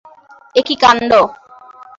এ 0.55 0.61
কী 0.67 0.75
কাণ্ড? 0.83 1.11